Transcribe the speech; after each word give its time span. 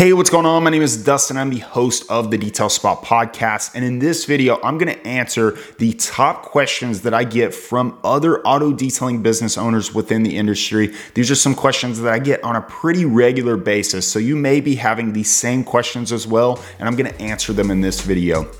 Hey, 0.00 0.14
what's 0.14 0.30
going 0.30 0.46
on? 0.46 0.64
My 0.64 0.70
name 0.70 0.80
is 0.80 1.04
Dustin. 1.04 1.36
I'm 1.36 1.50
the 1.50 1.58
host 1.58 2.06
of 2.08 2.30
the 2.30 2.38
Detail 2.38 2.70
Spot 2.70 3.04
podcast. 3.04 3.72
And 3.74 3.84
in 3.84 3.98
this 3.98 4.24
video, 4.24 4.58
I'm 4.62 4.78
going 4.78 4.90
to 4.90 5.06
answer 5.06 5.58
the 5.76 5.92
top 5.92 6.40
questions 6.40 7.02
that 7.02 7.12
I 7.12 7.24
get 7.24 7.52
from 7.54 7.98
other 8.02 8.40
auto 8.46 8.72
detailing 8.72 9.22
business 9.22 9.58
owners 9.58 9.94
within 9.94 10.22
the 10.22 10.38
industry. 10.38 10.94
These 11.12 11.30
are 11.30 11.34
some 11.34 11.54
questions 11.54 12.00
that 12.00 12.10
I 12.10 12.18
get 12.18 12.42
on 12.42 12.56
a 12.56 12.62
pretty 12.62 13.04
regular 13.04 13.58
basis. 13.58 14.10
So 14.10 14.18
you 14.18 14.36
may 14.36 14.62
be 14.62 14.74
having 14.76 15.12
these 15.12 15.30
same 15.30 15.62
questions 15.62 16.12
as 16.12 16.26
well, 16.26 16.64
and 16.78 16.88
I'm 16.88 16.96
going 16.96 17.12
to 17.12 17.20
answer 17.20 17.52
them 17.52 17.70
in 17.70 17.82
this 17.82 18.00
video. 18.00 18.50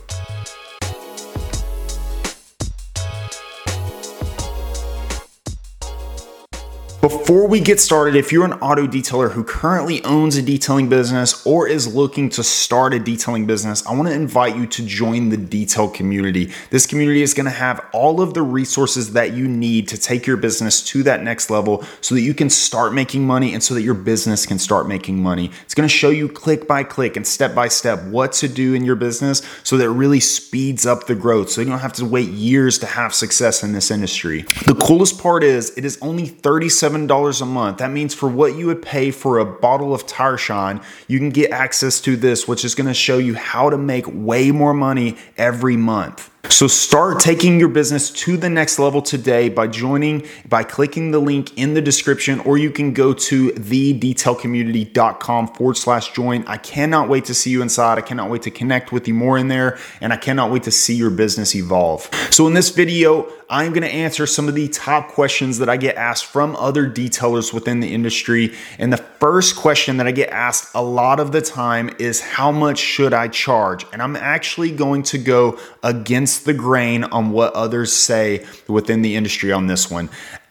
Before 7.00 7.48
we 7.48 7.60
get 7.60 7.80
started, 7.80 8.14
if 8.14 8.30
you're 8.30 8.44
an 8.44 8.52
auto 8.52 8.86
detailer 8.86 9.32
who 9.32 9.42
currently 9.42 10.04
owns 10.04 10.36
a 10.36 10.42
detailing 10.42 10.90
business 10.90 11.46
or 11.46 11.66
is 11.66 11.94
looking 11.94 12.28
to 12.28 12.44
start 12.44 12.92
a 12.92 12.98
detailing 12.98 13.46
business, 13.46 13.86
I 13.86 13.94
want 13.94 14.08
to 14.08 14.14
invite 14.14 14.54
you 14.54 14.66
to 14.66 14.84
join 14.84 15.30
the 15.30 15.38
detail 15.38 15.88
community. 15.88 16.52
This 16.68 16.86
community 16.86 17.22
is 17.22 17.32
going 17.32 17.46
to 17.46 17.52
have 17.52 17.82
all 17.94 18.20
of 18.20 18.34
the 18.34 18.42
resources 18.42 19.14
that 19.14 19.32
you 19.32 19.48
need 19.48 19.88
to 19.88 19.96
take 19.96 20.26
your 20.26 20.36
business 20.36 20.84
to 20.88 21.02
that 21.04 21.22
next 21.22 21.48
level 21.48 21.86
so 22.02 22.14
that 22.14 22.20
you 22.20 22.34
can 22.34 22.50
start 22.50 22.92
making 22.92 23.26
money 23.26 23.54
and 23.54 23.62
so 23.62 23.72
that 23.72 23.82
your 23.82 23.94
business 23.94 24.44
can 24.44 24.58
start 24.58 24.86
making 24.86 25.22
money. 25.22 25.50
It's 25.62 25.74
going 25.74 25.88
to 25.88 25.94
show 25.94 26.10
you 26.10 26.28
click 26.28 26.68
by 26.68 26.84
click 26.84 27.16
and 27.16 27.26
step 27.26 27.54
by 27.54 27.68
step 27.68 28.02
what 28.08 28.32
to 28.34 28.48
do 28.48 28.74
in 28.74 28.84
your 28.84 28.96
business 28.96 29.40
so 29.62 29.78
that 29.78 29.84
it 29.84 29.88
really 29.88 30.20
speeds 30.20 30.84
up 30.84 31.06
the 31.06 31.14
growth 31.14 31.48
so 31.48 31.62
you 31.62 31.66
don't 31.66 31.78
have 31.78 31.94
to 31.94 32.04
wait 32.04 32.28
years 32.28 32.78
to 32.80 32.86
have 32.86 33.14
success 33.14 33.62
in 33.62 33.72
this 33.72 33.90
industry. 33.90 34.42
The 34.66 34.74
coolest 34.74 35.18
part 35.18 35.42
is 35.42 35.70
it 35.78 35.86
is 35.86 35.96
only 36.02 36.26
37 36.26 36.89
$7 36.90 37.42
a 37.42 37.44
month. 37.46 37.78
That 37.78 37.90
means 37.90 38.14
for 38.14 38.28
what 38.28 38.54
you 38.56 38.66
would 38.66 38.82
pay 38.82 39.10
for 39.10 39.38
a 39.38 39.44
bottle 39.44 39.94
of 39.94 40.06
Tire 40.06 40.36
Shine, 40.36 40.80
you 41.06 41.18
can 41.18 41.30
get 41.30 41.50
access 41.50 42.00
to 42.02 42.16
this, 42.16 42.48
which 42.48 42.64
is 42.64 42.74
going 42.74 42.86
to 42.86 42.94
show 42.94 43.18
you 43.18 43.34
how 43.34 43.70
to 43.70 43.78
make 43.78 44.04
way 44.08 44.50
more 44.50 44.74
money 44.74 45.16
every 45.36 45.76
month. 45.76 46.30
So 46.48 46.66
start 46.66 47.20
taking 47.20 47.60
your 47.60 47.68
business 47.68 48.10
to 48.10 48.38
the 48.38 48.48
next 48.48 48.78
level 48.78 49.02
today 49.02 49.50
by 49.50 49.66
joining, 49.66 50.26
by 50.48 50.64
clicking 50.64 51.10
the 51.10 51.18
link 51.18 51.56
in 51.58 51.74
the 51.74 51.82
description, 51.82 52.40
or 52.40 52.56
you 52.56 52.70
can 52.70 52.94
go 52.94 53.12
to 53.12 53.50
thedetailcommunity.com 53.50 55.48
forward 55.48 55.76
slash 55.76 56.12
join. 56.12 56.44
I 56.46 56.56
cannot 56.56 57.10
wait 57.10 57.26
to 57.26 57.34
see 57.34 57.50
you 57.50 57.60
inside. 57.60 57.98
I 57.98 58.02
cannot 58.02 58.30
wait 58.30 58.40
to 58.42 58.50
connect 58.50 58.90
with 58.90 59.06
you 59.06 59.12
more 59.12 59.36
in 59.36 59.48
there, 59.48 59.78
and 60.00 60.14
I 60.14 60.16
cannot 60.16 60.50
wait 60.50 60.62
to 60.62 60.70
see 60.70 60.94
your 60.94 61.10
business 61.10 61.54
evolve. 61.54 62.08
So 62.30 62.46
in 62.46 62.54
this 62.54 62.70
video, 62.70 63.30
I'm 63.50 63.72
going 63.72 63.82
to 63.82 63.92
answer 63.92 64.26
some 64.26 64.48
of 64.48 64.54
the 64.54 64.68
top 64.68 65.08
questions 65.08 65.58
that 65.58 65.68
I 65.68 65.76
get 65.76 65.96
asked 65.96 66.26
from 66.26 66.54
other 66.54 66.88
detailers 66.88 67.52
within 67.52 67.80
the 67.80 67.92
industry. 67.92 68.54
And 68.78 68.92
the 68.92 68.96
first 68.96 69.56
question 69.56 69.96
that 69.96 70.06
I 70.06 70.12
get 70.12 70.30
asked 70.30 70.70
a 70.72 70.82
lot 70.82 71.18
of 71.18 71.32
the 71.32 71.40
time 71.42 71.90
is 71.98 72.20
how 72.20 72.52
much 72.52 72.78
should 72.78 73.12
I 73.12 73.26
charge? 73.26 73.84
And 73.92 74.00
I'm 74.00 74.14
actually 74.14 74.70
going 74.70 75.02
to 75.04 75.18
go 75.18 75.58
against 75.82 76.29
the 76.38 76.54
grain 76.54 77.04
on 77.04 77.32
what 77.32 77.52
others 77.54 77.92
say 77.92 78.46
within 78.68 79.02
the 79.02 79.16
industry 79.16 79.52
on 79.52 79.66
this 79.66 79.90
one. 79.90 80.08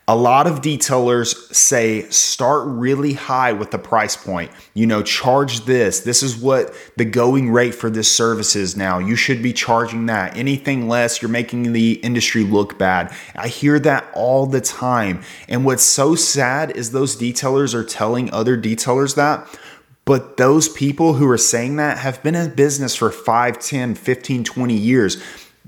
A 0.08 0.16
lot 0.16 0.48
of 0.48 0.62
detailers 0.62 1.36
say 1.54 2.10
start 2.10 2.64
really 2.66 3.14
high 3.14 3.54
with 3.54 3.70
the 3.70 3.78
price 3.78 4.16
point. 4.18 4.50
You 4.74 4.88
know, 4.88 5.04
charge 5.04 5.66
this. 5.66 6.00
This 6.00 6.24
is 6.24 6.36
what 6.36 6.74
the 6.98 7.06
going 7.06 7.52
rate 7.52 7.76
for 7.76 7.92
this 7.92 8.12
service 8.12 8.56
is 8.56 8.76
now. 8.76 8.98
You 8.98 9.16
should 9.16 9.44
be 9.44 9.54
charging 9.54 10.08
that. 10.08 10.36
Anything 10.36 10.88
less, 10.88 11.22
you're 11.22 11.30
making 11.30 11.74
the 11.74 11.92
industry 12.02 12.44
look 12.44 12.80
bad. 12.80 13.14
I 13.36 13.50
hear 13.50 13.80
that 13.82 14.10
all 14.16 14.48
the 14.48 14.62
time. 14.62 15.22
And 15.48 15.64
what's 15.64 15.84
so 15.84 16.16
sad 16.16 16.76
is 16.76 16.92
those 16.92 17.16
detailers 17.16 17.76
are 17.76 17.84
telling 17.84 18.34
other 18.34 18.60
detailers 18.60 19.14
that. 19.16 19.48
But 20.06 20.38
those 20.38 20.70
people 20.70 21.14
who 21.14 21.30
are 21.30 21.38
saying 21.38 21.76
that 21.76 22.00
have 22.00 22.24
been 22.24 22.34
in 22.34 22.56
business 22.56 22.96
for 22.96 23.12
5, 23.12 23.60
10, 23.60 23.94
15, 23.94 24.44
20 24.44 24.74
years 24.74 25.22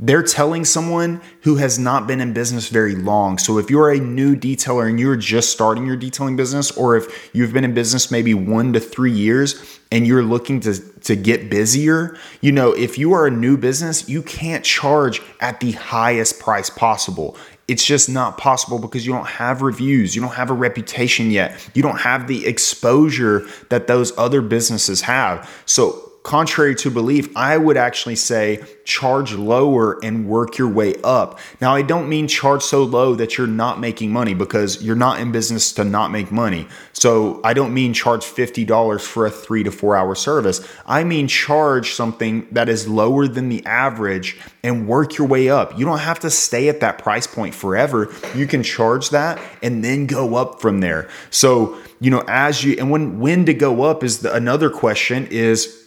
they're 0.04 0.24
telling 0.24 0.66
someone 0.66 1.22
who 1.42 1.58
has 1.58 1.78
not 1.78 2.08
been 2.08 2.20
in 2.20 2.34
business 2.34 2.70
very 2.70 2.96
long. 2.96 3.38
So 3.38 3.60
if 3.60 3.70
you're 3.70 3.92
a 3.92 4.00
new 4.00 4.36
detailer 4.36 4.90
and 4.90 5.00
you're 5.00 5.16
just 5.16 5.52
starting 5.52 5.86
your 5.86 5.96
detailing 5.96 6.36
business, 6.36 6.72
or 6.72 6.98
if 6.98 7.30
you've 7.34 7.54
been 7.54 7.64
in 7.64 7.76
business 7.76 8.10
maybe 8.10 8.34
one 8.34 8.74
to 8.74 8.80
three 8.80 9.12
years 9.12 9.80
and 9.92 10.08
you're 10.08 10.24
looking 10.24 10.60
to, 10.62 10.80
to 11.02 11.16
get 11.16 11.52
busier, 11.52 12.18
you 12.42 12.52
know, 12.52 12.72
if 12.72 12.98
you 12.98 13.14
are 13.14 13.28
a 13.28 13.32
new 13.32 13.56
business, 13.58 14.10
you 14.10 14.24
can't 14.24 14.66
charge 14.66 15.22
at 15.40 15.60
the 15.60 15.74
highest 15.74 16.40
price 16.40 16.72
possible. 16.72 17.38
It's 17.68 17.86
just 17.86 18.10
not 18.10 18.40
possible 18.40 18.80
because 18.80 19.06
you 19.06 19.14
don't 19.14 19.28
have 19.28 19.62
reviews, 19.62 20.16
you 20.16 20.22
don't 20.22 20.34
have 20.34 20.50
a 20.50 20.54
reputation 20.56 21.30
yet, 21.30 21.70
you 21.76 21.84
don't 21.84 22.00
have 22.00 22.28
the 22.28 22.48
exposure 22.48 23.48
that 23.70 23.86
those 23.86 24.18
other 24.18 24.42
businesses 24.42 25.02
have. 25.02 25.50
So 25.68 26.11
contrary 26.24 26.76
to 26.76 26.92
belief, 26.92 27.36
I 27.36 27.58
would 27.58 27.78
actually 27.78 28.16
say 28.16 28.64
charge 28.86 29.34
lower 29.34 30.04
and 30.04 30.28
work 30.28 30.58
your 30.58 30.68
way 30.68 30.96
up. 31.04 31.40
Now, 31.60 31.74
I 31.74 31.82
don't 31.82 32.10
mean 32.10 32.28
charge 32.28 32.62
so 32.62 32.84
low 32.84 33.16
that 33.16 33.38
you're 33.38 33.48
not 33.48 33.80
making 33.80 34.12
money 34.12 34.34
because 34.34 34.84
you're 34.84 34.96
not 34.96 35.20
in 35.20 35.32
business 35.32 35.72
to 35.74 35.84
not 35.84 36.12
make 36.12 36.32
money. 36.32 36.68
So, 36.94 37.42
I 37.44 37.54
don't 37.54 37.74
mean 37.74 37.94
charge 37.94 38.22
$50 38.22 39.02
for 39.02 39.26
a 39.26 39.32
three 39.32 39.64
to 39.64 39.72
four 39.72 39.96
hour 39.96 40.14
service. 40.14 40.66
I 40.86 41.04
mean 41.04 41.28
charge 41.28 41.94
something 41.94 42.48
that 42.52 42.70
is 42.70 42.88
lower 42.88 43.28
than 43.28 43.50
the 43.50 43.66
average 43.66 44.40
and 44.64 44.88
work 44.88 45.18
your 45.18 45.28
way 45.28 45.50
up. 45.50 45.78
You 45.78 45.86
don't 45.86 46.00
have 46.00 46.20
to 46.20 46.30
stay 46.30 46.70
at 46.70 46.82
that 46.82 47.00
price 47.00 47.26
point 47.26 47.56
forever. 47.56 48.14
You 48.36 48.46
can 48.46 48.62
charge 48.62 49.10
that 49.10 49.40
and 49.64 49.84
then 49.84 50.06
go 50.06 50.36
up 50.36 50.62
from 50.62 50.82
there. 50.82 51.10
So, 51.32 51.78
you 52.00 52.12
know, 52.12 52.24
as 52.28 52.64
you, 52.64 52.76
and 52.78 52.92
when, 52.92 53.20
when 53.20 53.46
to 53.46 53.54
go 53.54 53.84
up 53.84 54.04
is 54.04 54.20
the, 54.20 54.34
another 54.34 54.70
question 54.70 55.28
is, 55.28 55.81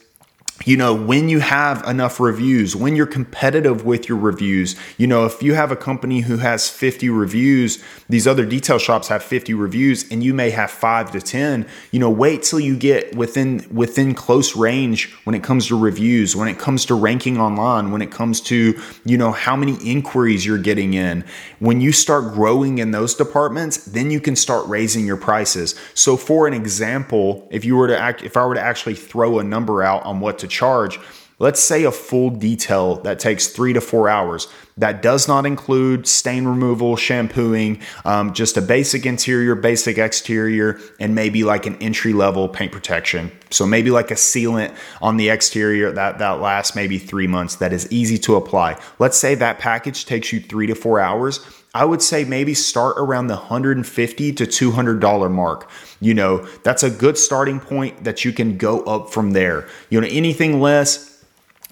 you 0.64 0.76
know, 0.76 0.94
when 0.94 1.28
you 1.28 1.40
have 1.40 1.86
enough 1.86 2.20
reviews, 2.20 2.76
when 2.76 2.94
you're 2.94 3.06
competitive 3.06 3.84
with 3.84 4.08
your 4.08 4.16
reviews, 4.16 4.76
you 4.96 5.06
know, 5.06 5.26
if 5.26 5.42
you 5.42 5.54
have 5.54 5.72
a 5.72 5.76
company 5.76 6.20
who 6.20 6.38
has 6.38 6.70
50 6.70 7.10
reviews, 7.10 7.82
these 8.08 8.26
other 8.26 8.46
detail 8.46 8.78
shops 8.78 9.08
have 9.08 9.22
50 9.22 9.52
reviews 9.52 10.10
and 10.10 10.22
you 10.22 10.32
may 10.32 10.50
have 10.50 10.70
5 10.70 11.10
to 11.10 11.20
10, 11.20 11.66
you 11.90 11.98
know, 11.98 12.08
wait 12.08 12.44
till 12.44 12.60
you 12.60 12.76
get 12.76 13.14
within 13.16 13.66
within 13.70 14.14
close 14.14 14.54
range 14.54 15.12
when 15.24 15.34
it 15.34 15.42
comes 15.42 15.66
to 15.66 15.78
reviews, 15.78 16.36
when 16.36 16.48
it 16.48 16.58
comes 16.58 16.86
to 16.86 16.94
ranking 16.94 17.38
online, 17.38 17.90
when 17.90 18.00
it 18.00 18.12
comes 18.12 18.40
to, 18.42 18.80
you 19.04 19.18
know, 19.18 19.32
how 19.32 19.56
many 19.56 19.74
inquiries 19.84 20.46
you're 20.46 20.56
getting 20.56 20.94
in. 20.94 21.24
When 21.58 21.80
you 21.80 21.90
start 21.90 22.32
growing 22.32 22.78
in 22.78 22.92
those 22.92 23.14
departments, 23.14 23.84
then 23.84 24.10
you 24.10 24.20
can 24.20 24.36
start 24.36 24.66
raising 24.68 25.04
your 25.04 25.16
prices. 25.16 25.74
So 25.94 26.16
for 26.16 26.46
an 26.46 26.54
example, 26.54 27.46
if 27.50 27.64
you 27.64 27.76
were 27.76 27.88
to 27.88 27.98
act 27.98 28.22
if 28.22 28.36
I 28.36 28.46
were 28.46 28.54
to 28.54 28.60
actually 28.60 28.94
throw 28.94 29.40
a 29.40 29.44
number 29.44 29.82
out 29.82 30.04
on 30.04 30.20
what 30.20 30.38
to 30.38 30.43
charge. 30.48 30.98
Let's 31.40 31.60
say 31.60 31.82
a 31.82 31.90
full 31.90 32.30
detail 32.30 32.96
that 33.02 33.18
takes 33.18 33.48
three 33.48 33.72
to 33.72 33.80
four 33.80 34.08
hours. 34.08 34.46
That 34.76 35.02
does 35.02 35.26
not 35.26 35.46
include 35.46 36.06
stain 36.06 36.44
removal, 36.44 36.94
shampooing, 36.96 37.80
um, 38.04 38.32
just 38.32 38.56
a 38.56 38.62
basic 38.62 39.04
interior, 39.04 39.56
basic 39.56 39.98
exterior, 39.98 40.80
and 41.00 41.14
maybe 41.14 41.42
like 41.42 41.66
an 41.66 41.76
entry 41.82 42.12
level 42.12 42.48
paint 42.48 42.70
protection. 42.70 43.32
So 43.50 43.66
maybe 43.66 43.90
like 43.90 44.12
a 44.12 44.14
sealant 44.14 44.76
on 45.02 45.16
the 45.16 45.28
exterior 45.28 45.90
that, 45.92 46.18
that 46.18 46.40
lasts 46.40 46.76
maybe 46.76 46.98
three 46.98 47.26
months 47.26 47.56
that 47.56 47.72
is 47.72 47.90
easy 47.90 48.18
to 48.18 48.36
apply. 48.36 48.80
Let's 49.00 49.18
say 49.18 49.34
that 49.34 49.58
package 49.58 50.06
takes 50.06 50.32
you 50.32 50.40
three 50.40 50.68
to 50.68 50.74
four 50.76 51.00
hours. 51.00 51.40
I 51.74 51.84
would 51.84 52.00
say 52.00 52.24
maybe 52.24 52.54
start 52.54 52.94
around 52.98 53.26
the 53.26 53.34
150 53.34 54.32
to 54.32 54.46
$200 54.46 55.30
mark. 55.30 55.68
You 56.00 56.14
know, 56.14 56.38
that's 56.62 56.84
a 56.84 56.90
good 56.90 57.18
starting 57.18 57.58
point 57.58 58.04
that 58.04 58.24
you 58.24 58.32
can 58.32 58.56
go 58.56 58.82
up 58.84 59.10
from 59.10 59.32
there. 59.32 59.68
You 59.90 60.00
know, 60.00 60.06
anything 60.08 60.60
less, 60.60 61.13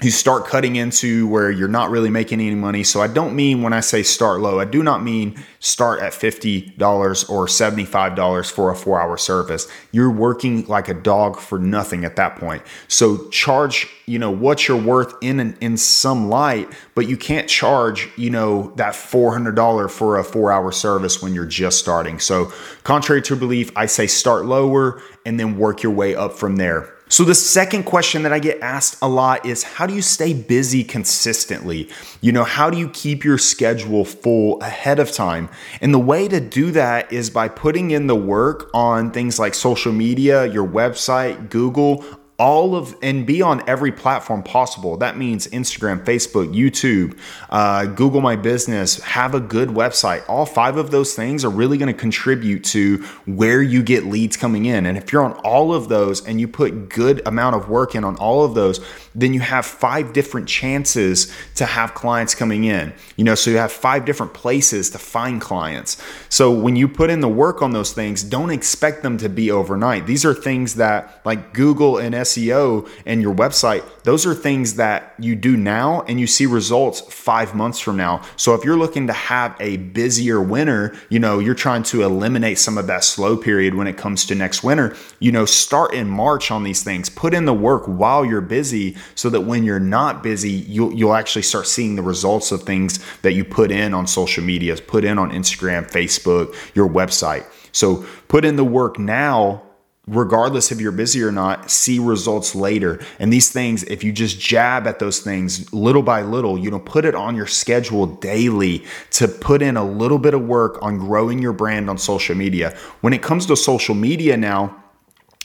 you 0.03 0.11
start 0.11 0.47
cutting 0.47 0.77
into 0.77 1.27
where 1.29 1.51
you're 1.51 1.69
not 1.69 1.91
really 1.91 2.11
making 2.11 2.41
any 2.41 2.55
money. 2.55 2.83
So 2.85 3.01
I 3.01 3.07
don't 3.07 3.37
mean 3.37 3.63
when 3.63 3.73
I 3.73 3.81
say 3.81 4.03
start 4.03 4.41
low, 4.41 4.59
I 4.59 4.65
do 4.65 4.83
not 4.83 5.03
mean 5.03 5.43
start 5.61 6.01
at 6.01 6.13
$50 6.13 7.31
or 7.31 7.47
$75 7.47 8.51
for 8.51 8.71
a 8.71 8.77
four 8.77 9.01
hour 9.01 9.17
service. 9.17 9.69
You're 9.93 10.11
working 10.11 10.67
like 10.67 10.89
a 10.89 10.95
dog 10.95 11.39
for 11.39 11.59
nothing 11.59 12.05
at 12.05 12.17
that 12.17 12.37
point. 12.37 12.63
So 12.89 13.29
charge, 13.29 13.89
you 14.07 14.19
know, 14.19 14.31
what 14.31 14.67
you're 14.67 14.81
worth 14.81 15.15
in 15.23 15.57
in 15.61 15.77
some 15.77 16.29
light, 16.29 16.69
but 16.95 17.09
you 17.09 17.17
can't 17.17 17.49
charge, 17.49 18.09
you 18.17 18.31
know, 18.31 18.73
that 18.77 18.95
$400 18.95 19.91
for 19.91 20.19
a 20.19 20.25
four 20.25 20.53
hour 20.53 20.73
service 20.73 21.23
when 21.23 21.35
you're 21.35 21.47
just 21.47 21.79
starting. 21.79 22.19
So 22.19 22.53
contrary 22.83 23.23
to 23.23 23.37
belief, 23.37 23.71
I 23.77 23.87
say 23.87 24.07
start 24.07 24.47
lower 24.47 25.01
and 25.25 25.39
then 25.39 25.57
work 25.59 25.83
your 25.83 25.93
way 25.93 26.15
up 26.15 26.33
from 26.33 26.57
there. 26.57 26.93
So, 27.13 27.25
the 27.25 27.35
second 27.35 27.83
question 27.83 28.23
that 28.23 28.33
I 28.33 28.39
get 28.39 28.63
asked 28.63 28.97
a 29.03 29.07
lot 29.07 29.45
is 29.45 29.63
how 29.65 29.87
do 29.87 29.93
you 29.93 30.01
stay 30.01 30.33
busy 30.33 30.83
consistently? 30.83 31.91
You 32.23 32.33
know, 32.33 32.43
how 32.43 32.71
do 32.71 32.79
you 32.79 32.89
keep 32.89 33.23
your 33.23 33.37
schedule 33.37 34.07
full 34.07 34.59
ahead 34.63 34.99
of 34.99 35.13
time? 35.13 35.51
And 35.83 35.93
the 35.93 35.99
way 35.99 36.27
to 36.27 36.41
do 36.41 36.71
that 36.71 37.13
is 37.13 37.29
by 37.29 37.49
putting 37.49 37.91
in 37.91 38.07
the 38.07 38.17
work 38.17 38.71
on 38.73 39.11
things 39.11 39.39
like 39.39 39.53
social 39.53 39.93
media, 39.93 40.47
your 40.47 40.67
website, 40.67 41.51
Google, 41.51 42.03
all 42.43 42.75
of 42.75 42.97
and 43.03 43.25
be 43.25 43.41
on 43.41 43.63
every 43.69 43.93
platform 43.93 44.43
possible. 44.43 44.97
That 44.97 45.17
means 45.17 45.47
Instagram, 45.47 46.05
Facebook, 46.05 46.53
YouTube, 46.53 47.17
uh, 47.51 47.85
Google 47.87 48.21
My 48.21 48.35
Business. 48.35 49.01
Have 49.03 49.37
a 49.37 49.39
good 49.39 49.69
website. 49.69 50.29
All 50.29 50.45
five 50.45 50.77
of 50.77 50.91
those 50.91 51.15
things 51.15 51.45
are 51.45 51.51
really 51.51 51.79
going 51.79 51.95
to 51.95 51.99
contribute 51.99 52.65
to 52.65 52.99
where 53.27 53.63
you 53.63 53.81
get 53.85 54.07
leads 54.07 54.37
coming 54.37 54.65
in. 54.65 54.87
And 54.87 54.99
if 54.99 55.13
you're 55.13 55.23
on 55.23 55.35
all 55.45 55.73
of 55.73 55.89
those 55.89 56.27
and 56.27 56.41
you 56.41 56.49
put 56.49 56.89
good 56.89 57.25
amount 57.29 57.55
of 57.55 57.69
work 57.69 57.95
in 57.95 58.03
on 58.03 58.17
all 58.17 58.45
of 58.45 58.55
those, 58.57 58.85
then 59.15 59.35
you 59.35 59.41
have 59.41 59.65
five 59.65 60.13
different 60.13 60.49
chances 60.49 61.33
to 61.55 61.65
have 61.65 61.95
clients 61.95 62.35
coming 62.35 62.65
in. 62.65 62.93
You 63.17 63.23
know, 63.23 63.37
so 63.37 63.53
you 63.53 63.59
have 63.59 63.71
five 63.71 64.05
different 64.05 64.35
places 64.35 64.91
to 64.91 64.99
find 64.99 65.41
clients. 65.41 66.03
So 66.29 66.51
when 66.51 66.75
you 66.75 66.89
put 66.89 67.09
in 67.09 67.21
the 67.21 67.29
work 67.29 67.63
on 67.63 67.71
those 67.71 67.93
things, 67.93 68.25
don't 68.25 68.51
expect 68.51 69.05
them 69.05 69.17
to 69.19 69.29
be 69.29 69.53
overnight. 69.53 70.07
These 70.07 70.25
are 70.25 70.35
things 70.35 70.75
that 70.75 71.21
like 71.25 71.53
Google 71.53 71.99
and 71.99 72.17
and 72.37 73.23
your 73.23 73.35
website, 73.35 73.85
those 74.05 74.27
are 74.27 74.35
things 74.35 74.75
that 74.75 75.15
you 75.19 75.37
do 75.37 75.57
now 75.57 76.03
and 76.03 76.19
you 76.19 76.27
see 76.27 76.47
results 76.47 77.01
five 77.01 77.55
months 77.55 77.79
from 77.79 77.97
now. 77.97 78.23
So 78.37 78.55
if 78.55 78.65
you're 78.65 78.77
looking 78.77 79.07
to 79.07 79.13
have 79.13 79.57
a 79.61 79.77
busier 79.77 80.41
winter, 80.41 80.95
you 81.09 81.19
know, 81.19 81.39
you're 81.39 81.55
trying 81.55 81.83
to 81.85 82.03
eliminate 82.03 82.59
some 82.59 82.79
of 82.79 82.87
that 82.87 83.05
slow 83.05 83.37
period 83.37 83.75
when 83.75 83.87
it 83.87 83.97
comes 83.97 84.25
to 84.27 84.35
next 84.35 84.63
winter, 84.63 84.97
you 85.19 85.33
know, 85.33 85.45
start 85.45 85.95
in 85.95 86.09
March 86.09 86.51
on 86.51 86.63
these 86.63 86.83
things. 86.83 87.09
Put 87.09 87.35
in 87.35 87.45
the 87.45 87.55
work 87.55 87.85
while 87.87 88.25
you're 88.25 88.41
busy 88.41 88.97
so 89.15 89.31
that 89.31 89.43
when 89.43 89.65
you're 89.65 89.81
not 89.81 90.23
busy, 90.23 90.51
you'll 90.51 90.93
you'll 90.93 91.15
actually 91.15 91.43
start 91.43 91.67
seeing 91.67 91.97
the 91.97 92.03
results 92.03 92.53
of 92.53 92.63
things 92.63 92.99
that 93.23 93.33
you 93.33 93.45
put 93.45 93.71
in 93.71 93.95
on 93.95 94.07
social 94.07 94.45
media, 94.45 94.77
put 94.77 95.05
in 95.05 95.19
on 95.19 95.31
Instagram, 95.31 95.91
Facebook, 95.91 96.55
your 96.75 96.89
website. 96.89 97.45
So 97.73 98.05
put 98.29 98.45
in 98.45 98.57
the 98.57 98.65
work 98.65 98.99
now 98.99 99.63
regardless 100.07 100.73
if 100.73 100.81
you're 100.81 100.93
busy 100.93 101.23
or 101.23 101.31
not, 101.31 101.71
see 101.71 101.99
results 101.99 102.55
later. 102.55 103.01
And 103.19 103.33
these 103.33 103.51
things, 103.51 103.85
if 103.85 104.03
you 104.03 104.13
just 104.13 104.41
jab 104.41 104.87
at 104.87 104.99
those 104.99 105.21
things 105.21 105.73
little 105.73 106.03
by 106.03 106.23
little, 106.23 106.59
you 106.59 106.71
know, 106.71 106.81
put 106.81 107.05
it 107.05 107.15
on 107.15 107.37
your 107.37 107.47
schedule 107.47 108.07
daily 108.07 108.85
to 109.13 109.29
put 109.29 109.63
in 109.63 109.77
a 109.77 109.85
little 109.85 110.19
bit 110.19 110.35
of 110.35 110.43
work 110.43 110.83
on 110.83 110.99
growing 110.99 111.41
your 111.41 111.53
brand 111.53 111.89
on 111.89 111.99
social 111.99 112.35
media. 112.35 112.77
When 113.01 113.13
it 113.13 113.23
comes 113.23 113.47
to 113.47 113.57
social 113.57 113.95
media 113.95 114.37
now, 114.37 114.82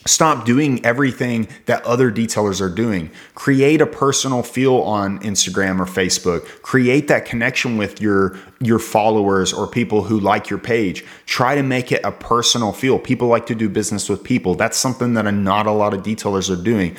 Stop 0.07 0.45
doing 0.45 0.83
everything 0.85 1.47
that 1.65 1.83
other 1.85 2.11
detailers 2.11 2.61
are 2.61 2.73
doing. 2.73 3.11
Create 3.35 3.81
a 3.81 3.85
personal 3.85 4.43
feel 4.43 4.77
on 4.77 5.19
Instagram 5.19 5.79
or 5.79 5.85
Facebook. 5.85 6.45
Create 6.61 7.07
that 7.07 7.25
connection 7.25 7.77
with 7.77 8.01
your 8.01 8.37
your 8.59 8.79
followers 8.79 9.53
or 9.53 9.67
people 9.67 10.03
who 10.03 10.19
like 10.19 10.49
your 10.49 10.59
page. 10.59 11.05
Try 11.25 11.55
to 11.55 11.63
make 11.63 11.91
it 11.91 12.01
a 12.03 12.11
personal 12.11 12.71
feel. 12.71 12.97
People 12.97 13.27
like 13.27 13.45
to 13.47 13.55
do 13.55 13.69
business 13.69 14.09
with 14.09 14.23
people. 14.23 14.55
That's 14.55 14.77
something 14.77 15.13
that 15.13 15.29
not 15.31 15.67
a 15.67 15.71
lot 15.71 15.93
of 15.93 16.01
detailers 16.01 16.49
are 16.49 16.61
doing. 16.61 16.95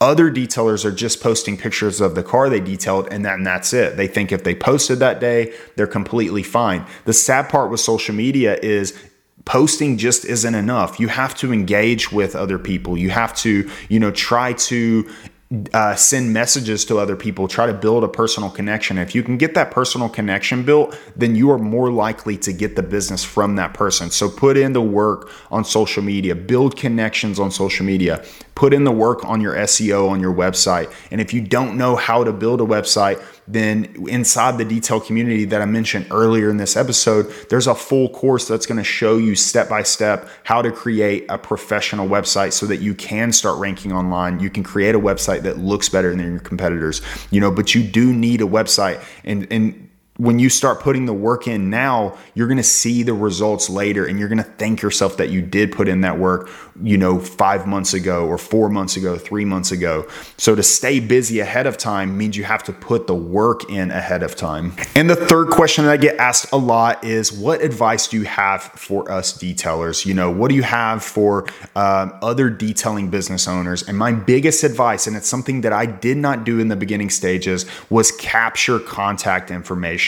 Other 0.00 0.30
detailers 0.30 0.84
are 0.84 0.92
just 0.92 1.22
posting 1.22 1.56
pictures 1.56 2.02
of 2.02 2.14
the 2.14 2.22
car 2.22 2.50
they 2.50 2.60
detailed 2.60 3.08
and, 3.10 3.24
that, 3.24 3.36
and 3.36 3.46
that's 3.46 3.72
it. 3.72 3.96
They 3.96 4.06
think 4.06 4.30
if 4.30 4.44
they 4.44 4.54
posted 4.54 4.98
that 4.98 5.20
day, 5.20 5.54
they're 5.76 5.86
completely 5.86 6.42
fine. 6.42 6.84
The 7.06 7.14
sad 7.14 7.48
part 7.48 7.70
with 7.70 7.80
social 7.80 8.14
media 8.14 8.58
is 8.62 8.98
posting 9.46 9.96
just 9.96 10.26
isn't 10.26 10.54
enough. 10.54 11.00
You 11.00 11.08
have 11.08 11.34
to 11.36 11.52
engage 11.52 12.12
with 12.12 12.36
other 12.36 12.58
people. 12.58 12.98
You 12.98 13.08
have 13.10 13.34
to, 13.36 13.70
you 13.88 13.98
know, 13.98 14.10
try 14.10 14.52
to 14.52 15.08
uh, 15.72 15.94
send 15.94 16.32
messages 16.32 16.84
to 16.84 16.98
other 16.98 17.14
people, 17.14 17.46
try 17.46 17.66
to 17.66 17.72
build 17.72 18.02
a 18.02 18.08
personal 18.08 18.50
connection. 18.50 18.98
If 18.98 19.14
you 19.14 19.22
can 19.22 19.38
get 19.38 19.54
that 19.54 19.70
personal 19.70 20.08
connection 20.08 20.64
built, 20.64 20.98
then 21.14 21.36
you 21.36 21.52
are 21.52 21.58
more 21.58 21.92
likely 21.92 22.36
to 22.38 22.52
get 22.52 22.74
the 22.74 22.82
business 22.82 23.22
from 23.22 23.54
that 23.54 23.72
person. 23.72 24.10
So 24.10 24.28
put 24.28 24.56
in 24.56 24.72
the 24.72 24.82
work 24.82 25.30
on 25.52 25.64
social 25.64 26.02
media, 26.02 26.34
build 26.34 26.76
connections 26.76 27.38
on 27.38 27.52
social 27.52 27.86
media, 27.86 28.24
put 28.56 28.72
in 28.72 28.84
the 28.84 28.90
work 28.90 29.24
on 29.24 29.40
your 29.40 29.54
SEO 29.54 30.08
on 30.08 30.18
your 30.18 30.34
website. 30.34 30.92
And 31.12 31.20
if 31.20 31.32
you 31.32 31.42
don't 31.42 31.76
know 31.76 31.94
how 31.94 32.24
to 32.24 32.32
build 32.32 32.60
a 32.62 32.64
website, 32.64 33.22
then 33.46 33.94
inside 34.08 34.56
the 34.58 34.64
detail 34.64 34.98
community 34.98 35.44
that 35.44 35.60
I 35.60 35.66
mentioned 35.66 36.06
earlier 36.10 36.48
in 36.48 36.56
this 36.56 36.74
episode, 36.74 37.32
there's 37.50 37.66
a 37.66 37.74
full 37.74 38.08
course 38.08 38.48
that's 38.48 38.66
going 38.66 38.78
to 38.78 38.84
show 38.84 39.18
you 39.18 39.36
step 39.36 39.68
by 39.68 39.82
step 39.82 40.28
how 40.42 40.62
to 40.62 40.72
create 40.72 41.26
a 41.28 41.38
professional 41.38 42.08
website 42.08 42.54
so 42.54 42.66
that 42.66 42.78
you 42.78 42.94
can 42.94 43.30
start 43.30 43.58
ranking 43.58 43.92
online. 43.92 44.40
You 44.40 44.48
can 44.48 44.64
create 44.64 44.94
a 44.94 45.00
website 45.00 45.42
that 45.42 45.58
looks 45.58 45.90
better 45.90 46.10
than 46.10 46.32
your 46.32 46.40
competitors, 46.40 47.02
you 47.30 47.40
know, 47.40 47.50
but 47.50 47.74
you 47.74 47.84
do 47.84 48.12
need 48.12 48.40
a 48.40 48.46
website 48.46 49.04
and 49.22 49.46
and 49.52 49.85
when 50.18 50.38
you 50.38 50.48
start 50.48 50.80
putting 50.80 51.06
the 51.06 51.12
work 51.12 51.46
in 51.46 51.68
now, 51.68 52.16
you're 52.34 52.46
going 52.46 52.56
to 52.56 52.62
see 52.62 53.02
the 53.02 53.12
results 53.12 53.68
later 53.68 54.06
and 54.06 54.18
you're 54.18 54.28
going 54.28 54.38
to 54.38 54.44
thank 54.44 54.80
yourself 54.80 55.18
that 55.18 55.28
you 55.30 55.42
did 55.42 55.72
put 55.72 55.88
in 55.88 56.00
that 56.00 56.18
work, 56.18 56.48
you 56.82 56.96
know, 56.96 57.18
five 57.18 57.66
months 57.66 57.92
ago 57.92 58.26
or 58.26 58.38
four 58.38 58.68
months 58.68 58.96
ago, 58.96 59.18
three 59.18 59.44
months 59.44 59.72
ago. 59.72 60.06
So 60.38 60.54
to 60.54 60.62
stay 60.62 61.00
busy 61.00 61.40
ahead 61.40 61.66
of 61.66 61.76
time 61.76 62.16
means 62.16 62.36
you 62.36 62.44
have 62.44 62.62
to 62.64 62.72
put 62.72 63.06
the 63.06 63.14
work 63.14 63.70
in 63.70 63.90
ahead 63.90 64.22
of 64.22 64.36
time. 64.36 64.72
And 64.94 65.10
the 65.10 65.16
third 65.16 65.48
question 65.48 65.84
that 65.84 65.92
I 65.92 65.96
get 65.98 66.16
asked 66.16 66.52
a 66.52 66.56
lot 66.56 67.04
is 67.04 67.32
what 67.32 67.60
advice 67.60 68.08
do 68.08 68.16
you 68.18 68.24
have 68.24 68.62
for 68.62 69.10
us 69.10 69.36
detailers? 69.36 70.06
You 70.06 70.14
know, 70.14 70.30
what 70.30 70.48
do 70.48 70.54
you 70.54 70.62
have 70.62 71.02
for 71.02 71.46
um, 71.74 72.18
other 72.22 72.48
detailing 72.48 73.10
business 73.10 73.46
owners? 73.46 73.82
And 73.86 73.98
my 73.98 74.12
biggest 74.12 74.64
advice, 74.64 75.06
and 75.06 75.16
it's 75.16 75.28
something 75.28 75.60
that 75.60 75.72
I 75.72 75.84
did 75.84 76.16
not 76.16 76.44
do 76.44 76.58
in 76.58 76.68
the 76.68 76.76
beginning 76.76 77.10
stages, 77.10 77.66
was 77.90 78.10
capture 78.12 78.78
contact 78.78 79.50
information 79.50 80.05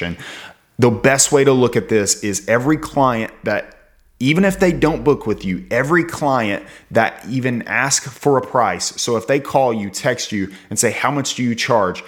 the 0.78 0.90
best 0.90 1.32
way 1.32 1.44
to 1.44 1.52
look 1.52 1.76
at 1.76 1.88
this 1.88 2.22
is 2.22 2.48
every 2.48 2.76
client 2.76 3.32
that 3.44 3.74
even 4.20 4.44
if 4.44 4.58
they 4.58 4.72
don't 4.72 5.04
book 5.04 5.26
with 5.26 5.44
you, 5.44 5.66
every 5.70 6.04
client 6.04 6.66
that 6.90 7.24
even 7.28 7.62
ask 7.62 8.04
for 8.04 8.36
a 8.36 8.42
price. 8.42 9.00
So 9.00 9.16
if 9.16 9.26
they 9.26 9.38
call 9.38 9.72
you, 9.72 9.90
text 9.90 10.32
you 10.32 10.52
and 10.70 10.78
say, 10.78 10.90
How 10.90 11.10
much 11.10 11.34
do 11.34 11.42
you 11.42 11.54
charge? 11.54 12.02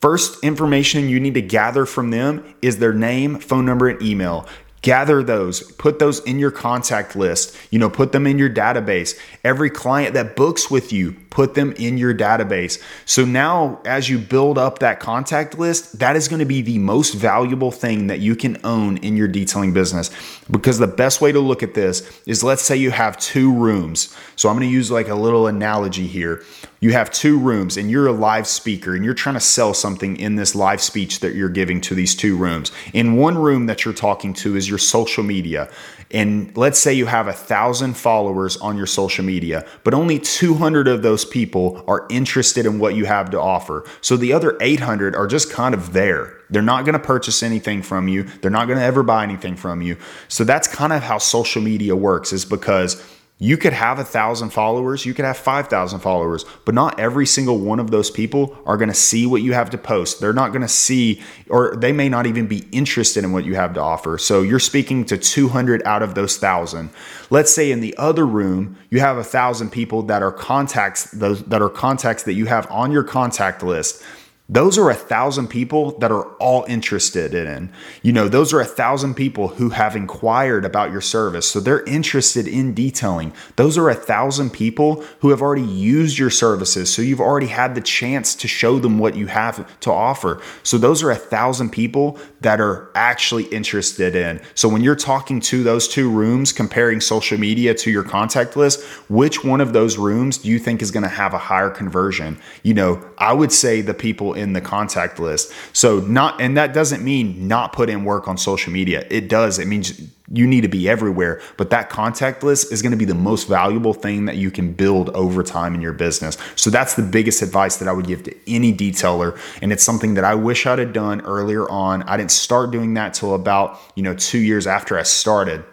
First 0.00 0.44
information 0.44 1.08
you 1.08 1.18
need 1.18 1.34
to 1.34 1.42
gather 1.42 1.86
from 1.86 2.10
them 2.10 2.54
is 2.60 2.78
their 2.78 2.92
name, 2.92 3.38
phone 3.38 3.64
number, 3.64 3.88
and 3.88 4.00
email. 4.02 4.46
Gather 4.82 5.22
those. 5.22 5.72
Put 5.72 5.98
those 5.98 6.20
in 6.20 6.38
your 6.38 6.50
contact 6.50 7.16
list. 7.16 7.56
You 7.70 7.78
know 7.78 7.88
put 7.88 8.12
them 8.12 8.26
in 8.26 8.38
your 8.38 8.50
database. 8.50 9.18
Every 9.42 9.70
client 9.70 10.14
that 10.14 10.36
books 10.36 10.70
with 10.70 10.92
you 10.92 11.16
put 11.36 11.52
them 11.52 11.72
in 11.72 11.98
your 11.98 12.14
database 12.14 12.82
so 13.04 13.22
now 13.22 13.78
as 13.84 14.08
you 14.08 14.18
build 14.18 14.56
up 14.56 14.78
that 14.78 14.98
contact 14.98 15.58
list 15.58 15.98
that 15.98 16.16
is 16.16 16.28
going 16.28 16.38
to 16.38 16.46
be 16.46 16.62
the 16.62 16.78
most 16.78 17.12
valuable 17.12 17.70
thing 17.70 18.06
that 18.06 18.20
you 18.20 18.34
can 18.34 18.56
own 18.64 18.96
in 18.98 19.18
your 19.18 19.28
detailing 19.28 19.70
business 19.70 20.10
because 20.50 20.78
the 20.78 20.86
best 20.86 21.20
way 21.20 21.30
to 21.30 21.38
look 21.38 21.62
at 21.62 21.74
this 21.74 22.22
is 22.24 22.42
let's 22.42 22.62
say 22.62 22.74
you 22.74 22.90
have 22.90 23.18
two 23.18 23.52
rooms 23.52 24.16
so 24.34 24.48
i'm 24.48 24.56
going 24.56 24.66
to 24.66 24.72
use 24.72 24.90
like 24.90 25.08
a 25.08 25.14
little 25.14 25.46
analogy 25.46 26.06
here 26.06 26.42
you 26.80 26.92
have 26.92 27.10
two 27.10 27.38
rooms 27.38 27.76
and 27.76 27.90
you're 27.90 28.06
a 28.06 28.12
live 28.12 28.46
speaker 28.46 28.94
and 28.94 29.04
you're 29.04 29.14
trying 29.14 29.34
to 29.34 29.40
sell 29.40 29.72
something 29.72 30.16
in 30.18 30.36
this 30.36 30.54
live 30.54 30.80
speech 30.82 31.20
that 31.20 31.34
you're 31.34 31.48
giving 31.48 31.80
to 31.82 31.94
these 31.94 32.14
two 32.14 32.36
rooms. 32.36 32.70
In 32.92 33.16
one 33.16 33.38
room 33.38 33.66
that 33.66 33.84
you're 33.84 33.94
talking 33.94 34.34
to 34.34 34.56
is 34.56 34.68
your 34.68 34.78
social 34.78 35.24
media. 35.24 35.70
And 36.10 36.56
let's 36.56 36.78
say 36.78 36.92
you 36.94 37.06
have 37.06 37.26
a 37.26 37.32
thousand 37.32 37.96
followers 37.96 38.56
on 38.58 38.76
your 38.76 38.86
social 38.86 39.24
media, 39.24 39.66
but 39.82 39.92
only 39.92 40.18
200 40.18 40.86
of 40.86 41.02
those 41.02 41.24
people 41.24 41.84
are 41.88 42.06
interested 42.10 42.64
in 42.64 42.78
what 42.78 42.94
you 42.94 43.06
have 43.06 43.30
to 43.30 43.40
offer. 43.40 43.84
So 44.00 44.16
the 44.16 44.32
other 44.32 44.56
800 44.60 45.16
are 45.16 45.26
just 45.26 45.50
kind 45.50 45.74
of 45.74 45.92
there. 45.92 46.36
They're 46.48 46.62
not 46.62 46.84
going 46.84 46.92
to 46.92 47.00
purchase 47.00 47.42
anything 47.42 47.82
from 47.82 48.06
you. 48.06 48.22
They're 48.22 48.50
not 48.50 48.66
going 48.66 48.78
to 48.78 48.84
ever 48.84 49.02
buy 49.02 49.24
anything 49.24 49.56
from 49.56 49.82
you. 49.82 49.96
So 50.28 50.44
that's 50.44 50.68
kind 50.68 50.92
of 50.92 51.02
how 51.02 51.18
social 51.18 51.60
media 51.60 51.96
works 51.96 52.32
is 52.32 52.44
because 52.44 53.04
you 53.38 53.58
could 53.58 53.74
have 53.74 53.98
a 53.98 54.04
thousand 54.04 54.50
followers, 54.50 55.04
you 55.04 55.12
could 55.12 55.26
have 55.26 55.36
5,000 55.36 56.00
followers, 56.00 56.46
but 56.64 56.74
not 56.74 56.98
every 56.98 57.26
single 57.26 57.58
one 57.58 57.78
of 57.78 57.90
those 57.90 58.10
people 58.10 58.56
are 58.64 58.78
going 58.78 58.88
to 58.88 58.94
see 58.94 59.26
what 59.26 59.42
you 59.42 59.52
have 59.52 59.68
to 59.70 59.78
post. 59.78 60.20
They're 60.20 60.32
not 60.32 60.52
going 60.52 60.62
to 60.62 60.68
see, 60.68 61.22
or 61.50 61.76
they 61.76 61.92
may 61.92 62.08
not 62.08 62.24
even 62.24 62.46
be 62.46 62.66
interested 62.72 63.24
in 63.24 63.32
what 63.32 63.44
you 63.44 63.54
have 63.54 63.74
to 63.74 63.80
offer. 63.80 64.16
So 64.16 64.40
you're 64.40 64.58
speaking 64.58 65.04
to 65.06 65.18
200 65.18 65.82
out 65.84 66.02
of 66.02 66.14
those 66.14 66.38
thousand. 66.38 66.88
Let's 67.28 67.52
say 67.52 67.70
in 67.70 67.80
the 67.80 67.94
other 67.98 68.26
room, 68.26 68.78
you 68.88 69.00
have 69.00 69.18
a 69.18 69.24
thousand 69.24 69.70
people 69.70 70.02
that 70.04 70.22
are 70.22 70.32
contacts, 70.32 71.10
those 71.10 71.42
that 71.44 71.60
are 71.60 71.68
contacts 71.68 72.22
that 72.22 72.34
you 72.34 72.46
have 72.46 72.70
on 72.70 72.90
your 72.90 73.04
contact 73.04 73.62
list 73.62 74.02
those 74.48 74.78
are 74.78 74.90
a 74.90 74.94
thousand 74.94 75.48
people 75.48 75.98
that 75.98 76.12
are 76.12 76.24
all 76.34 76.64
interested 76.68 77.34
in. 77.34 77.72
You 78.02 78.12
know, 78.12 78.28
those 78.28 78.52
are 78.52 78.60
a 78.60 78.64
thousand 78.64 79.14
people 79.14 79.48
who 79.48 79.70
have 79.70 79.96
inquired 79.96 80.64
about 80.64 80.92
your 80.92 81.00
service. 81.00 81.50
So 81.50 81.58
they're 81.58 81.82
interested 81.82 82.46
in 82.46 82.72
detailing. 82.72 83.32
Those 83.56 83.76
are 83.76 83.90
a 83.90 83.94
thousand 83.94 84.50
people 84.50 85.02
who 85.18 85.30
have 85.30 85.42
already 85.42 85.62
used 85.62 86.16
your 86.16 86.30
services. 86.30 86.94
So 86.94 87.02
you've 87.02 87.20
already 87.20 87.48
had 87.48 87.74
the 87.74 87.80
chance 87.80 88.36
to 88.36 88.46
show 88.46 88.78
them 88.78 89.00
what 89.00 89.16
you 89.16 89.26
have 89.26 89.80
to 89.80 89.90
offer. 89.90 90.40
So 90.62 90.78
those 90.78 91.02
are 91.02 91.10
a 91.10 91.16
thousand 91.16 91.70
people 91.70 92.16
that 92.40 92.60
are 92.60 92.92
actually 92.94 93.44
interested 93.44 94.14
in. 94.14 94.40
So 94.54 94.68
when 94.68 94.82
you're 94.82 94.94
talking 94.94 95.40
to 95.40 95.64
those 95.64 95.88
two 95.88 96.08
rooms, 96.08 96.52
comparing 96.52 97.00
social 97.00 97.36
media 97.36 97.74
to 97.74 97.90
your 97.90 98.04
contact 98.04 98.56
list, 98.56 98.84
which 99.08 99.42
one 99.42 99.60
of 99.60 99.72
those 99.72 99.98
rooms 99.98 100.38
do 100.38 100.48
you 100.48 100.60
think 100.60 100.82
is 100.82 100.92
going 100.92 101.02
to 101.02 101.08
have 101.08 101.34
a 101.34 101.38
higher 101.38 101.70
conversion? 101.70 102.38
You 102.62 102.74
know, 102.74 103.04
I 103.18 103.32
would 103.32 103.50
say 103.50 103.80
the 103.80 103.94
people 103.94 104.35
in 104.36 104.52
the 104.52 104.60
contact 104.60 105.18
list. 105.18 105.52
So 105.72 106.00
not 106.00 106.40
and 106.40 106.56
that 106.56 106.74
doesn't 106.74 107.02
mean 107.02 107.48
not 107.48 107.72
put 107.72 107.90
in 107.90 108.04
work 108.04 108.28
on 108.28 108.36
social 108.38 108.72
media. 108.72 109.06
It 109.10 109.28
does. 109.28 109.58
It 109.58 109.66
means 109.66 110.00
you 110.32 110.46
need 110.46 110.62
to 110.62 110.68
be 110.68 110.88
everywhere, 110.88 111.40
but 111.56 111.70
that 111.70 111.88
contact 111.88 112.42
list 112.42 112.72
is 112.72 112.82
going 112.82 112.90
to 112.90 112.96
be 112.96 113.04
the 113.04 113.14
most 113.14 113.46
valuable 113.46 113.94
thing 113.94 114.24
that 114.24 114.36
you 114.36 114.50
can 114.50 114.72
build 114.72 115.08
over 115.10 115.44
time 115.44 115.72
in 115.74 115.80
your 115.80 115.92
business. 115.92 116.36
So 116.56 116.68
that's 116.68 116.94
the 116.94 117.02
biggest 117.02 117.42
advice 117.42 117.76
that 117.76 117.86
I 117.86 117.92
would 117.92 118.08
give 118.08 118.24
to 118.24 118.34
any 118.46 118.72
detailer 118.72 119.38
and 119.62 119.72
it's 119.72 119.84
something 119.84 120.14
that 120.14 120.24
I 120.24 120.34
wish 120.34 120.66
I'd 120.66 120.80
have 120.80 120.92
done 120.92 121.20
earlier 121.20 121.70
on. 121.70 122.02
I 122.04 122.16
didn't 122.16 122.32
start 122.32 122.72
doing 122.72 122.94
that 122.94 123.14
till 123.14 123.34
about, 123.34 123.78
you 123.94 124.02
know, 124.02 124.14
2 124.14 124.38
years 124.38 124.66
after 124.66 124.98
I 124.98 125.04
started. 125.04 125.64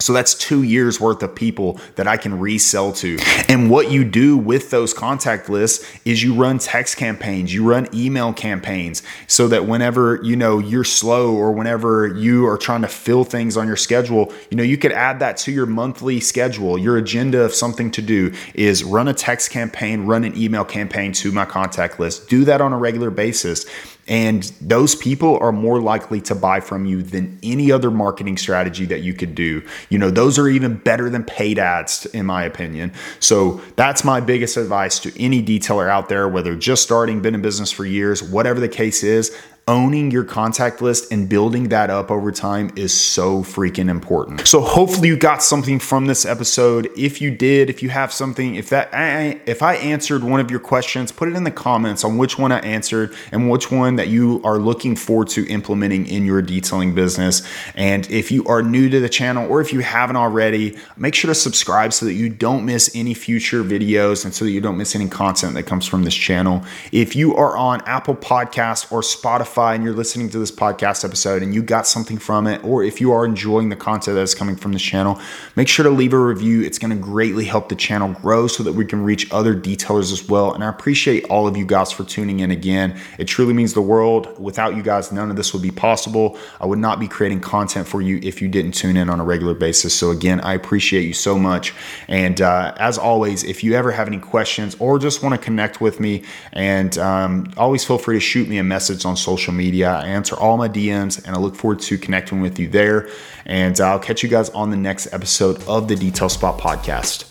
So 0.00 0.12
that's 0.12 0.34
two 0.34 0.62
years 0.62 0.98
worth 0.98 1.22
of 1.22 1.34
people 1.34 1.78
that 1.96 2.08
I 2.08 2.16
can 2.16 2.38
resell 2.38 2.92
to. 2.94 3.18
And 3.48 3.70
what 3.70 3.90
you 3.90 4.04
do 4.04 4.36
with 4.36 4.70
those 4.70 4.94
contact 4.94 5.48
lists 5.48 5.86
is 6.04 6.22
you 6.22 6.34
run 6.34 6.58
text 6.58 6.96
campaigns, 6.96 7.52
you 7.52 7.68
run 7.68 7.86
email 7.94 8.32
campaigns 8.32 9.02
so 9.26 9.46
that 9.48 9.66
whenever, 9.66 10.20
you 10.22 10.36
know, 10.36 10.58
you're 10.58 10.84
slow 10.84 11.34
or 11.34 11.52
whenever 11.52 12.06
you 12.06 12.46
are 12.46 12.56
trying 12.56 12.82
to 12.82 12.88
fill 12.88 13.24
things 13.24 13.56
on 13.56 13.66
your 13.66 13.76
schedule, 13.76 14.32
you 14.50 14.56
know, 14.56 14.62
you 14.62 14.78
could 14.78 14.92
add 14.92 15.20
that 15.20 15.36
to 15.38 15.52
your 15.52 15.66
monthly 15.66 16.18
schedule. 16.18 16.78
Your 16.78 16.96
agenda 16.96 17.42
of 17.42 17.54
something 17.54 17.90
to 17.92 18.02
do 18.02 18.32
is 18.54 18.82
run 18.82 19.08
a 19.08 19.14
text 19.14 19.50
campaign, 19.50 20.06
run 20.06 20.24
an 20.24 20.36
email 20.36 20.64
campaign 20.64 21.12
to 21.12 21.30
my 21.30 21.44
contact 21.44 22.00
list. 22.00 22.28
Do 22.28 22.44
that 22.46 22.60
on 22.60 22.72
a 22.72 22.78
regular 22.78 23.10
basis. 23.10 23.66
And 24.10 24.42
those 24.60 24.96
people 24.96 25.38
are 25.38 25.52
more 25.52 25.80
likely 25.80 26.20
to 26.22 26.34
buy 26.34 26.58
from 26.58 26.84
you 26.84 27.00
than 27.00 27.38
any 27.44 27.70
other 27.70 27.92
marketing 27.92 28.36
strategy 28.36 28.84
that 28.86 29.02
you 29.02 29.14
could 29.14 29.36
do. 29.36 29.62
You 29.88 29.98
know, 29.98 30.10
those 30.10 30.36
are 30.36 30.48
even 30.48 30.76
better 30.78 31.08
than 31.08 31.22
paid 31.22 31.60
ads, 31.60 32.06
in 32.06 32.26
my 32.26 32.42
opinion. 32.42 32.92
So 33.20 33.60
that's 33.76 34.02
my 34.02 34.20
biggest 34.20 34.56
advice 34.56 34.98
to 35.00 35.22
any 35.22 35.42
detailer 35.42 35.88
out 35.88 36.08
there, 36.08 36.28
whether 36.28 36.56
just 36.56 36.82
starting, 36.82 37.22
been 37.22 37.36
in 37.36 37.40
business 37.40 37.70
for 37.70 37.86
years, 37.86 38.20
whatever 38.20 38.58
the 38.58 38.68
case 38.68 39.04
is 39.04 39.34
owning 39.68 40.10
your 40.10 40.24
contact 40.24 40.82
list 40.82 41.12
and 41.12 41.28
building 41.28 41.68
that 41.68 41.90
up 41.90 42.10
over 42.10 42.32
time 42.32 42.72
is 42.74 42.92
so 42.92 43.42
freaking 43.42 43.88
important. 43.88 44.46
So 44.48 44.60
hopefully 44.60 45.08
you 45.08 45.16
got 45.16 45.42
something 45.42 45.78
from 45.78 46.06
this 46.06 46.24
episode. 46.24 46.90
If 46.96 47.20
you 47.20 47.30
did, 47.30 47.70
if 47.70 47.82
you 47.82 47.88
have 47.90 48.12
something, 48.12 48.56
if 48.56 48.70
that 48.70 48.90
I, 48.92 49.40
if 49.46 49.62
I 49.62 49.74
answered 49.76 50.24
one 50.24 50.40
of 50.40 50.50
your 50.50 50.60
questions, 50.60 51.12
put 51.12 51.28
it 51.28 51.36
in 51.36 51.44
the 51.44 51.50
comments 51.50 52.02
on 52.02 52.18
which 52.18 52.38
one 52.38 52.50
I 52.50 52.58
answered 52.60 53.14
and 53.30 53.48
which 53.48 53.70
one 53.70 53.96
that 53.96 54.08
you 54.08 54.40
are 54.44 54.58
looking 54.58 54.96
forward 54.96 55.28
to 55.28 55.46
implementing 55.46 56.06
in 56.06 56.26
your 56.26 56.42
detailing 56.42 56.94
business. 56.94 57.46
And 57.74 58.10
if 58.10 58.32
you 58.32 58.44
are 58.46 58.62
new 58.62 58.88
to 58.88 58.98
the 58.98 59.08
channel 59.08 59.48
or 59.48 59.60
if 59.60 59.72
you 59.72 59.80
haven't 59.80 60.16
already, 60.16 60.76
make 60.96 61.14
sure 61.14 61.28
to 61.28 61.34
subscribe 61.34 61.92
so 61.92 62.06
that 62.06 62.14
you 62.14 62.28
don't 62.28 62.64
miss 62.64 62.90
any 62.94 63.14
future 63.14 63.62
videos 63.62 64.24
and 64.24 64.34
so 64.34 64.44
that 64.44 64.50
you 64.50 64.60
don't 64.60 64.76
miss 64.76 64.96
any 64.96 65.08
content 65.08 65.54
that 65.54 65.64
comes 65.64 65.86
from 65.86 66.02
this 66.02 66.14
channel. 66.14 66.64
If 66.90 67.14
you 67.14 67.36
are 67.36 67.56
on 67.56 67.82
Apple 67.82 68.16
Podcast 68.16 68.90
or 68.90 69.02
Spotify 69.02 69.49
Spotify 69.50 69.74
and 69.74 69.84
you're 69.84 69.94
listening 69.94 70.28
to 70.30 70.38
this 70.38 70.50
podcast 70.50 71.04
episode 71.04 71.42
and 71.42 71.54
you 71.54 71.62
got 71.62 71.86
something 71.86 72.18
from 72.18 72.46
it, 72.46 72.62
or 72.64 72.82
if 72.82 73.00
you 73.00 73.12
are 73.12 73.24
enjoying 73.24 73.68
the 73.68 73.76
content 73.76 74.16
that's 74.16 74.34
coming 74.34 74.56
from 74.56 74.72
this 74.72 74.82
channel, 74.82 75.20
make 75.56 75.68
sure 75.68 75.82
to 75.82 75.90
leave 75.90 76.12
a 76.12 76.18
review. 76.18 76.62
It's 76.62 76.78
going 76.78 76.90
to 76.90 76.96
greatly 76.96 77.44
help 77.44 77.68
the 77.68 77.74
channel 77.74 78.12
grow 78.12 78.46
so 78.46 78.62
that 78.62 78.72
we 78.72 78.84
can 78.84 79.02
reach 79.02 79.30
other 79.32 79.54
detailers 79.54 80.12
as 80.12 80.28
well. 80.28 80.52
And 80.52 80.62
I 80.62 80.68
appreciate 80.68 81.24
all 81.24 81.46
of 81.46 81.56
you 81.56 81.66
guys 81.66 81.90
for 81.92 82.04
tuning 82.04 82.40
in 82.40 82.50
again. 82.50 82.98
It 83.18 83.24
truly 83.24 83.52
means 83.52 83.74
the 83.74 83.82
world. 83.82 84.38
Without 84.38 84.76
you 84.76 84.82
guys, 84.82 85.12
none 85.12 85.30
of 85.30 85.36
this 85.36 85.52
would 85.52 85.62
be 85.62 85.70
possible. 85.70 86.38
I 86.60 86.66
would 86.66 86.78
not 86.78 87.00
be 87.00 87.08
creating 87.08 87.40
content 87.40 87.86
for 87.86 88.00
you 88.00 88.20
if 88.22 88.40
you 88.40 88.48
didn't 88.48 88.72
tune 88.72 88.96
in 88.96 89.10
on 89.10 89.20
a 89.20 89.24
regular 89.24 89.54
basis. 89.54 89.94
So, 89.94 90.10
again, 90.10 90.40
I 90.40 90.54
appreciate 90.54 91.02
you 91.02 91.14
so 91.14 91.38
much. 91.38 91.74
And 92.08 92.40
uh, 92.40 92.74
as 92.78 92.98
always, 92.98 93.44
if 93.44 93.64
you 93.64 93.74
ever 93.74 93.90
have 93.90 94.06
any 94.06 94.18
questions 94.18 94.76
or 94.78 94.98
just 94.98 95.22
want 95.22 95.34
to 95.34 95.40
connect 95.40 95.80
with 95.80 96.00
me, 96.00 96.24
and 96.52 96.96
um, 96.98 97.52
always 97.56 97.84
feel 97.84 97.98
free 97.98 98.16
to 98.16 98.20
shoot 98.20 98.48
me 98.48 98.58
a 98.58 98.64
message 98.64 99.04
on 99.04 99.16
social 99.16 99.39
social 99.40 99.54
media. 99.54 99.90
I 99.90 100.06
answer 100.06 100.36
all 100.36 100.58
my 100.58 100.68
DMs 100.68 101.24
and 101.24 101.34
I 101.34 101.38
look 101.38 101.56
forward 101.56 101.80
to 101.80 101.96
connecting 101.96 102.42
with 102.42 102.58
you 102.58 102.68
there. 102.68 103.08
And 103.46 103.80
I'll 103.80 103.98
catch 103.98 104.22
you 104.22 104.28
guys 104.28 104.50
on 104.50 104.70
the 104.70 104.76
next 104.76 105.12
episode 105.14 105.62
of 105.66 105.88
the 105.88 105.96
Detail 105.96 106.28
Spot 106.28 106.58
podcast. 106.58 107.29